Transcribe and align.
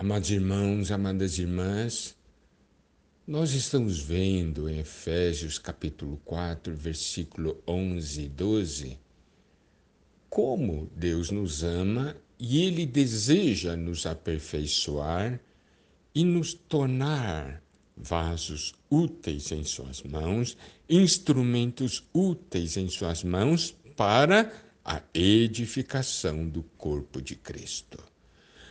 Amados 0.00 0.30
irmãos, 0.30 0.92
amadas 0.92 1.40
irmãs, 1.40 2.16
nós 3.26 3.52
estamos 3.52 3.98
vendo 3.98 4.68
em 4.68 4.78
Efésios 4.78 5.58
capítulo 5.58 6.20
4, 6.24 6.72
versículo 6.72 7.60
11 7.66 8.22
e 8.22 8.28
12, 8.28 8.98
como 10.30 10.88
Deus 10.94 11.32
nos 11.32 11.64
ama 11.64 12.16
e 12.38 12.62
Ele 12.62 12.86
deseja 12.86 13.76
nos 13.76 14.06
aperfeiçoar 14.06 15.40
e 16.14 16.22
nos 16.22 16.54
tornar 16.54 17.60
vasos 17.96 18.76
úteis 18.88 19.50
em 19.50 19.64
Suas 19.64 20.00
mãos, 20.04 20.56
instrumentos 20.88 22.08
úteis 22.14 22.76
em 22.76 22.88
Suas 22.88 23.24
mãos 23.24 23.74
para 23.96 24.52
a 24.84 25.02
edificação 25.12 26.48
do 26.48 26.62
corpo 26.62 27.20
de 27.20 27.34
Cristo. 27.34 28.07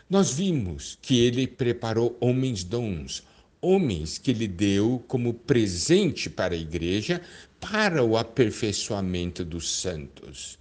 Nós 0.09 0.31
vimos 0.31 0.97
que 1.01 1.19
ele 1.19 1.45
preparou 1.45 2.17
homens 2.21 2.63
dons, 2.63 3.23
homens 3.59 4.17
que 4.17 4.31
ele 4.31 4.47
deu 4.47 5.03
como 5.05 5.33
presente 5.33 6.29
para 6.29 6.53
a 6.53 6.57
igreja 6.57 7.21
para 7.59 8.01
o 8.03 8.15
aperfeiçoamento 8.15 9.43
dos 9.43 9.69
santos. 9.69 10.57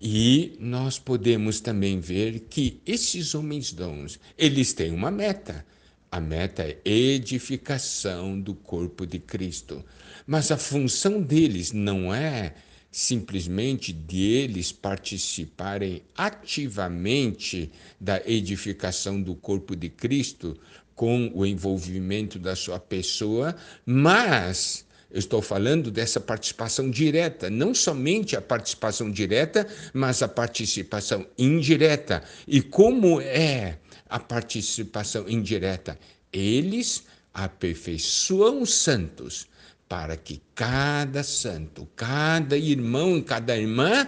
E 0.00 0.56
nós 0.60 1.00
podemos 1.00 1.60
também 1.60 1.98
ver 1.98 2.46
que 2.48 2.80
esses 2.86 3.34
homens 3.34 3.72
dons, 3.72 4.20
eles 4.38 4.72
têm 4.72 4.92
uma 4.92 5.10
meta. 5.10 5.66
A 6.10 6.20
meta 6.20 6.62
é 6.62 6.78
edificação 6.84 8.40
do 8.40 8.54
corpo 8.54 9.04
de 9.04 9.18
Cristo. 9.18 9.84
Mas 10.26 10.50
a 10.52 10.56
função 10.56 11.20
deles 11.20 11.72
não 11.72 12.14
é 12.14 12.54
simplesmente 12.90 13.92
de 13.92 14.20
eles 14.20 14.72
participarem 14.72 16.02
ativamente 16.16 17.70
da 18.00 18.20
edificação 18.26 19.22
do 19.22 19.34
corpo 19.34 19.76
de 19.76 19.88
Cristo 19.88 20.56
com 20.94 21.30
o 21.34 21.46
envolvimento 21.46 22.38
da 22.38 22.56
sua 22.56 22.78
pessoa, 22.78 23.54
mas 23.86 24.84
eu 25.10 25.18
estou 25.18 25.40
falando 25.40 25.90
dessa 25.90 26.20
participação 26.20 26.90
direta, 26.90 27.48
não 27.48 27.74
somente 27.74 28.36
a 28.36 28.40
participação 28.42 29.10
direta, 29.10 29.66
mas 29.92 30.22
a 30.22 30.28
participação 30.28 31.26
indireta. 31.36 32.22
E 32.46 32.60
como 32.60 33.20
é 33.20 33.78
a 34.08 34.20
participação 34.20 35.28
indireta? 35.28 35.98
Eles 36.32 37.04
aperfeiçoam 37.34 38.62
os 38.62 38.74
santos 38.74 39.48
para 39.90 40.16
que 40.16 40.40
cada 40.54 41.24
santo, 41.24 41.84
cada 41.96 42.56
irmão 42.56 43.18
e 43.18 43.22
cada 43.22 43.58
irmã 43.58 44.06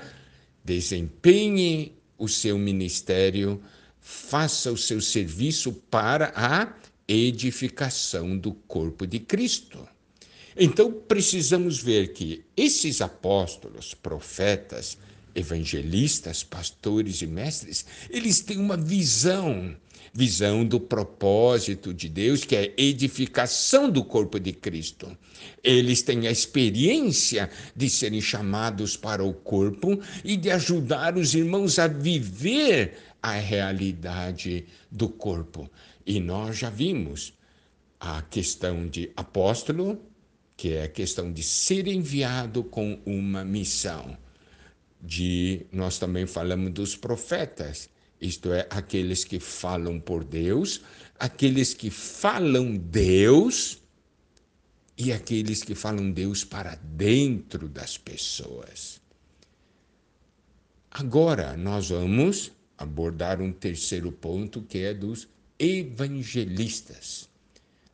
desempenhe 0.64 1.96
o 2.16 2.28
seu 2.28 2.56
ministério, 2.56 3.60
faça 4.00 4.70
o 4.70 4.76
seu 4.76 5.00
serviço 5.00 5.72
para 5.72 6.32
a 6.36 6.72
edificação 7.08 8.38
do 8.38 8.54
corpo 8.54 9.04
de 9.04 9.18
Cristo. 9.18 9.84
Então 10.56 10.92
precisamos 10.92 11.82
ver 11.82 12.12
que 12.12 12.44
esses 12.56 13.00
apóstolos, 13.00 13.92
profetas, 13.92 14.96
evangelistas, 15.34 16.42
pastores 16.42 17.22
e 17.22 17.26
mestres, 17.26 17.84
eles 18.10 18.40
têm 18.40 18.58
uma 18.58 18.76
visão 18.76 19.74
visão 20.14 20.64
do 20.64 20.78
propósito 20.78 21.94
de 21.94 22.08
Deus, 22.08 22.44
que 22.44 22.54
é 22.54 22.74
edificação 22.76 23.90
do 23.90 24.04
corpo 24.04 24.38
de 24.38 24.52
Cristo. 24.52 25.16
Eles 25.64 26.02
têm 26.02 26.26
a 26.26 26.30
experiência 26.30 27.48
de 27.74 27.88
serem 27.88 28.20
chamados 28.20 28.96
para 28.96 29.24
o 29.24 29.32
corpo 29.32 29.98
e 30.22 30.36
de 30.36 30.50
ajudar 30.50 31.16
os 31.16 31.34
irmãos 31.34 31.78
a 31.78 31.86
viver 31.86 32.98
a 33.22 33.32
realidade 33.32 34.66
do 34.90 35.08
corpo. 35.08 35.70
E 36.04 36.20
nós 36.20 36.58
já 36.58 36.68
vimos 36.68 37.32
a 37.98 38.20
questão 38.22 38.86
de 38.88 39.10
apóstolo, 39.16 39.98
que 40.56 40.74
é 40.74 40.84
a 40.84 40.88
questão 40.88 41.32
de 41.32 41.42
ser 41.42 41.86
enviado 41.86 42.62
com 42.64 43.00
uma 43.06 43.44
missão. 43.44 44.16
De 45.02 45.66
nós 45.72 45.98
também 45.98 46.26
falamos 46.26 46.72
dos 46.72 46.94
profetas, 46.94 47.90
isto 48.20 48.52
é, 48.52 48.68
aqueles 48.70 49.24
que 49.24 49.40
falam 49.40 49.98
por 49.98 50.22
Deus, 50.22 50.80
aqueles 51.18 51.74
que 51.74 51.90
falam 51.90 52.76
Deus 52.76 53.78
e 54.96 55.12
aqueles 55.12 55.64
que 55.64 55.74
falam 55.74 56.12
Deus 56.12 56.44
para 56.44 56.76
dentro 56.76 57.68
das 57.68 57.98
pessoas. 57.98 59.00
Agora 60.88 61.56
nós 61.56 61.88
vamos 61.88 62.52
abordar 62.78 63.40
um 63.40 63.52
terceiro 63.52 64.12
ponto 64.12 64.62
que 64.62 64.78
é 64.78 64.94
dos 64.94 65.26
evangelistas. 65.58 67.28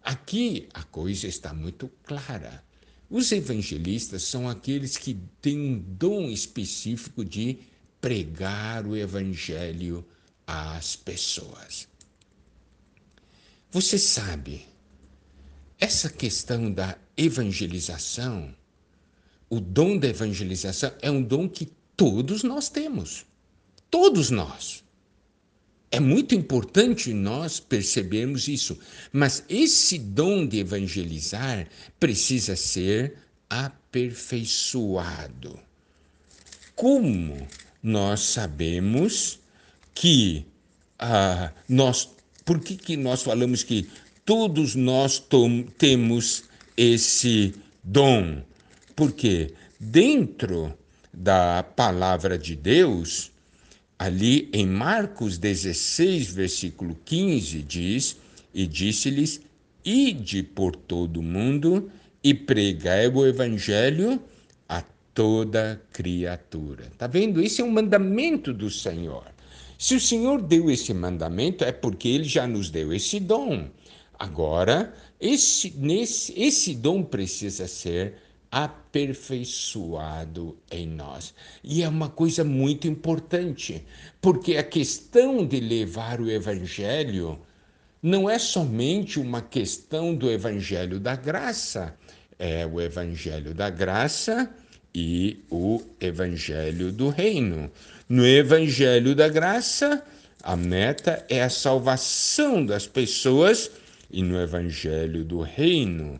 Aqui 0.02 0.68
a 0.74 0.82
coisa 0.82 1.26
está 1.26 1.54
muito 1.54 1.88
clara. 2.02 2.62
Os 3.10 3.32
evangelistas 3.32 4.24
são 4.24 4.48
aqueles 4.48 4.96
que 4.96 5.18
têm 5.40 5.58
um 5.58 5.78
dom 5.78 6.28
específico 6.28 7.24
de 7.24 7.58
pregar 8.00 8.86
o 8.86 8.96
evangelho 8.96 10.06
às 10.46 10.94
pessoas. 10.94 11.88
Você 13.70 13.98
sabe, 13.98 14.66
essa 15.78 16.10
questão 16.10 16.70
da 16.70 16.98
evangelização, 17.16 18.54
o 19.48 19.60
dom 19.60 19.96
da 19.96 20.08
evangelização 20.08 20.92
é 21.00 21.10
um 21.10 21.22
dom 21.22 21.48
que 21.48 21.66
todos 21.96 22.42
nós 22.42 22.68
temos. 22.68 23.24
Todos 23.90 24.30
nós. 24.30 24.84
É 25.90 25.98
muito 25.98 26.34
importante 26.34 27.14
nós 27.14 27.58
percebermos 27.58 28.46
isso, 28.46 28.78
mas 29.10 29.42
esse 29.48 29.98
dom 29.98 30.46
de 30.46 30.58
evangelizar 30.58 31.66
precisa 31.98 32.54
ser 32.56 33.16
aperfeiçoado. 33.48 35.58
Como 36.76 37.48
nós 37.82 38.20
sabemos 38.20 39.40
que 39.94 40.44
ah, 40.98 41.52
nós, 41.68 42.08
por 42.44 42.60
que, 42.60 42.76
que 42.76 42.96
nós 42.96 43.22
falamos 43.22 43.62
que 43.62 43.88
todos 44.24 44.74
nós 44.74 45.22
temos 45.78 46.44
esse 46.76 47.54
dom? 47.82 48.42
Porque 48.94 49.54
dentro 49.80 50.76
da 51.12 51.62
palavra 51.62 52.38
de 52.38 52.54
Deus, 52.54 53.32
ali 53.98 54.48
em 54.52 54.66
Marcos 54.66 55.38
16, 55.38 56.32
versículo 56.32 56.96
15, 57.04 57.62
diz: 57.62 58.16
E 58.54 58.66
disse-lhes: 58.66 59.40
Ide 59.84 60.42
por 60.42 60.76
todo 60.76 61.18
o 61.18 61.22
mundo 61.22 61.90
e 62.22 62.32
pregai 62.32 63.08
o 63.08 63.26
evangelho 63.26 64.22
a 64.68 64.82
toda 65.12 65.80
criatura. 65.92 66.84
Está 66.84 67.06
vendo? 67.06 67.42
Esse 67.42 67.60
é 67.60 67.64
um 67.64 67.70
mandamento 67.70 68.52
do 68.52 68.70
Senhor. 68.70 69.24
Se 69.78 69.94
o 69.94 70.00
Senhor 70.00 70.42
deu 70.42 70.70
esse 70.70 70.92
mandamento, 70.92 71.64
é 71.64 71.72
porque 71.72 72.08
ele 72.08 72.24
já 72.24 72.46
nos 72.46 72.68
deu 72.70 72.92
esse 72.92 73.20
dom. 73.20 73.68
Agora, 74.18 74.92
esse, 75.20 75.72
nesse, 75.76 76.34
esse 76.40 76.74
dom 76.74 77.02
precisa 77.02 77.68
ser 77.68 78.14
aperfeiçoado 78.50 80.56
em 80.70 80.86
nós. 80.86 81.34
E 81.62 81.82
é 81.82 81.88
uma 81.88 82.08
coisa 82.08 82.44
muito 82.44 82.88
importante, 82.88 83.84
porque 84.20 84.56
a 84.56 84.62
questão 84.62 85.46
de 85.46 85.60
levar 85.60 86.20
o 86.20 86.30
evangelho 86.30 87.38
não 88.02 88.30
é 88.30 88.38
somente 88.38 89.18
uma 89.18 89.42
questão 89.42 90.14
do 90.14 90.30
evangelho 90.30 91.00
da 91.00 91.16
graça, 91.16 91.94
é 92.38 92.64
o 92.66 92.80
evangelho 92.80 93.52
da 93.52 93.68
graça 93.68 94.48
e 94.94 95.44
o 95.50 95.82
evangelho 96.00 96.92
do 96.92 97.08
reino. 97.08 97.70
No 98.08 98.26
Evangelho 98.26 99.14
da 99.14 99.28
Graça, 99.28 100.02
a 100.42 100.56
meta 100.56 101.24
é 101.28 101.42
a 101.42 101.50
salvação 101.50 102.64
das 102.64 102.86
pessoas, 102.86 103.70
e 104.10 104.22
no 104.22 104.40
Evangelho 104.40 105.24
do 105.24 105.40
Reino 105.40 106.18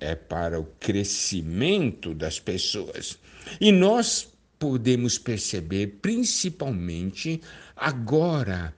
é 0.00 0.14
para 0.14 0.60
o 0.60 0.64
crescimento 0.78 2.14
das 2.14 2.38
pessoas. 2.38 3.18
E 3.60 3.72
nós 3.72 4.28
podemos 4.58 5.18
perceber, 5.18 5.98
principalmente 6.02 7.40
agora 7.76 8.74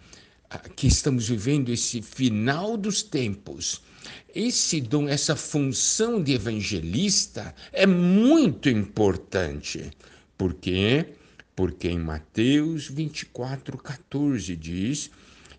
que 0.76 0.86
estamos 0.86 1.28
vivendo 1.28 1.70
esse 1.70 2.02
final 2.02 2.76
dos 2.76 3.02
tempos, 3.02 3.82
esse 4.34 4.80
dom, 4.80 5.08
essa 5.08 5.36
função 5.36 6.22
de 6.22 6.32
evangelista 6.32 7.54
é 7.72 7.86
muito 7.86 8.68
importante, 8.68 9.90
porque 10.36 11.06
porque 11.60 11.88
em 11.88 11.98
Mateus 11.98 12.88
24, 12.88 13.76
14 13.76 14.56
diz: 14.56 15.10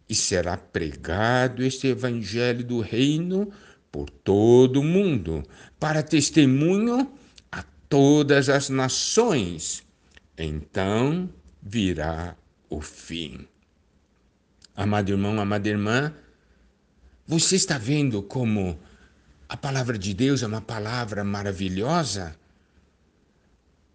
E 0.10 0.16
será 0.16 0.58
pregado 0.58 1.64
este 1.64 1.88
evangelho 1.88 2.64
do 2.64 2.80
reino 2.80 3.52
por 3.92 4.10
todo 4.10 4.80
o 4.80 4.84
mundo, 4.84 5.44
para 5.80 6.02
testemunho 6.02 7.12
a 7.52 7.64
todas 7.90 8.48
as 8.50 8.70
nações. 8.70 9.84
Então 10.38 11.30
virá 11.62 12.36
o 12.70 12.80
fim. 12.82 13.48
Amado 14.76 15.10
irmão, 15.12 15.40
amada 15.40 15.68
irmã, 15.68 16.14
Você 17.28 17.56
está 17.56 17.78
vendo 17.78 18.22
como 18.22 18.78
a 19.48 19.56
palavra 19.56 19.98
de 19.98 20.14
Deus 20.14 20.44
é 20.44 20.48
uma 20.48 20.60
palavra 20.60 21.24
maravilhosa? 21.24 22.36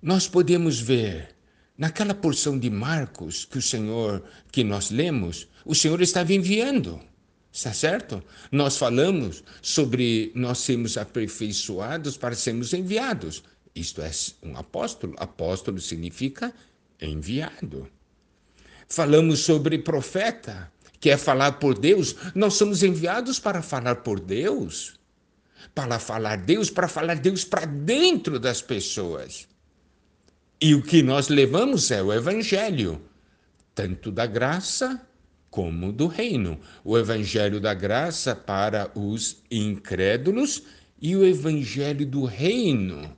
Nós 0.01 0.29
podemos 0.29 0.81
ver 0.81 1.35
naquela 1.77 2.15
porção 2.15 2.59
de 2.59 2.71
Marcos 2.71 3.45
que 3.45 3.59
o 3.59 3.63
Senhor, 3.63 4.23
que 4.51 4.65
nós 4.65 4.91
lemos, 4.91 5.49
o 5.65 5.75
Senhor 5.75 6.01
estava 6.01 6.33
enviando. 6.33 7.01
Está 7.57 7.73
certo? 7.73 8.23
Nós 8.53 8.77
falamos 8.77 9.43
sobre 9.63 10.31
nós 10.35 10.59
sermos 10.59 10.99
aperfeiçoados 10.99 12.15
para 12.15 12.35
sermos 12.35 12.75
enviados. 12.75 13.43
Isto 13.75 14.03
é 14.03 14.11
um 14.43 14.59
apóstolo. 14.59 15.15
Apóstolo 15.17 15.81
significa 15.81 16.53
enviado. 17.01 17.91
Falamos 18.87 19.39
sobre 19.39 19.79
profeta, 19.79 20.71
que 21.01 21.09
é 21.09 21.17
falar 21.17 21.53
por 21.53 21.79
Deus. 21.79 22.15
Nós 22.35 22.53
somos 22.53 22.83
enviados 22.83 23.41
para 23.41 23.63
falar 23.63 23.97
por 23.97 24.21
Deus. 24.21 25.01
Para 25.75 25.99
falar 25.99 26.37
Deus, 26.37 26.69
para 26.69 26.89
falar 26.89 27.17
Deus 27.17 27.43
para 27.43 27.65
dentro 27.65 28.39
das 28.39 28.61
pessoas. 28.61 29.49
E 30.61 30.75
o 30.75 30.83
que 30.83 31.03
nós 31.03 31.29
levamos 31.29 31.91
é 31.91 32.03
o 32.03 32.13
Evangelho, 32.13 33.01
tanto 33.75 34.13
da 34.13 34.27
graça 34.27 35.01
como 35.51 35.93
do 35.93 36.07
reino. 36.07 36.59
O 36.85 36.97
Evangelho 36.99 37.61
da 37.61 37.75
graça 37.75 38.35
para 38.35 38.91
os 38.95 39.43
incrédulos 39.51 40.63
e 41.01 41.17
o 41.17 41.25
Evangelho 41.25 42.07
do 42.07 42.25
reino 42.25 43.17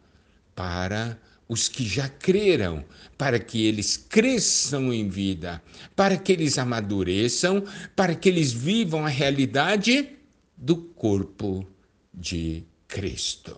para 0.55 1.19
os 1.49 1.67
que 1.67 1.87
já 1.87 2.09
creram, 2.09 2.85
para 3.17 3.39
que 3.39 3.65
eles 3.65 3.97
cresçam 3.97 4.93
em 4.93 5.09
vida, 5.09 5.63
para 5.97 6.17
que 6.17 6.31
eles 6.31 6.59
amadureçam, 6.59 7.65
para 7.97 8.15
que 8.15 8.29
eles 8.29 8.53
vivam 8.53 9.07
a 9.07 9.09
realidade 9.09 10.11
do 10.57 10.77
corpo 10.77 11.67
de 12.13 12.65
Cristo. 12.87 13.57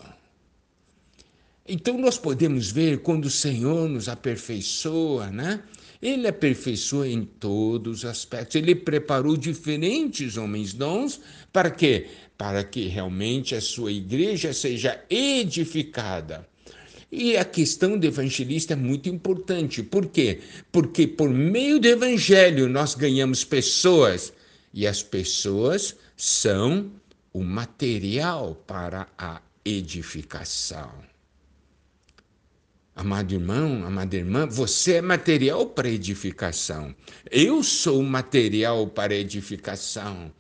Então 1.66 1.98
nós 1.98 2.18
podemos 2.18 2.70
ver 2.70 3.00
quando 3.00 3.26
o 3.26 3.30
Senhor 3.30 3.88
nos 3.88 4.08
aperfeiçoa, 4.08 5.30
né? 5.30 5.62
Ele 6.02 6.26
aperfeiçoa 6.26 7.08
em 7.08 7.24
todos 7.24 7.98
os 7.98 8.04
aspectos. 8.04 8.56
Ele 8.56 8.74
preparou 8.74 9.36
diferentes 9.36 10.36
homens 10.36 10.72
dons 10.72 11.20
para 11.52 11.70
quê? 11.70 12.06
Para 12.38 12.64
que 12.64 12.86
realmente 12.86 13.54
a 13.54 13.60
sua 13.60 13.92
igreja 13.92 14.52
seja 14.52 15.02
edificada. 15.10 16.48
E 17.12 17.36
a 17.36 17.44
questão 17.44 17.98
do 17.98 18.06
evangelista 18.06 18.74
é 18.74 18.76
muito 18.76 19.08
importante. 19.08 19.82
Por 19.82 20.06
quê? 20.06 20.40
Porque 20.70 21.06
por 21.06 21.28
meio 21.28 21.80
do 21.80 21.88
evangelho 21.88 22.68
nós 22.68 22.94
ganhamos 22.94 23.44
pessoas 23.44 24.32
e 24.72 24.86
as 24.86 25.02
pessoas 25.02 25.96
são 26.16 26.90
o 27.32 27.42
material 27.42 28.54
para 28.66 29.08
a 29.18 29.42
edificação. 29.64 30.90
Amado 33.00 33.32
irmão, 33.32 33.86
amada 33.86 34.14
irmã, 34.14 34.46
você 34.46 34.96
é 34.96 35.00
material 35.00 35.64
para 35.64 35.88
edificação. 35.88 36.94
Eu 37.30 37.62
sou 37.62 38.02
material 38.02 38.86
para 38.88 39.14
edificação. 39.14 40.30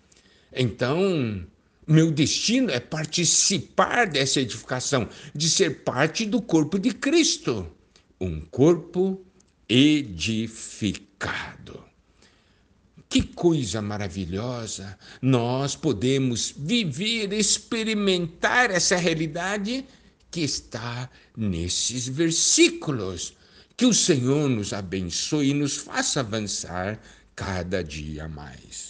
Então, 0.54 1.42
meu 1.86 2.10
destino 2.10 2.70
é 2.70 2.78
participar 2.78 4.06
dessa 4.08 4.42
edificação, 4.42 5.08
de 5.34 5.48
ser 5.48 5.84
parte 5.84 6.26
do 6.26 6.42
corpo 6.42 6.78
de 6.78 6.92
Cristo. 6.92 7.66
Um 8.20 8.42
corpo 8.42 9.24
edificado. 9.66 11.00
Que 13.08 13.22
coisa 13.22 13.80
maravilhosa! 13.80 14.98
Nós 15.22 15.74
podemos 15.74 16.52
viver, 16.54 17.32
experimentar 17.32 18.70
essa 18.70 18.96
realidade 18.96 19.86
que 20.30 20.40
está 20.40 21.10
nesses 21.36 22.08
versículos. 22.08 23.34
Que 23.76 23.86
o 23.86 23.94
Senhor 23.94 24.48
nos 24.48 24.72
abençoe 24.72 25.50
e 25.50 25.54
nos 25.54 25.76
faça 25.76 26.20
avançar 26.20 27.00
cada 27.34 27.82
dia 27.82 28.28
mais. 28.28 28.89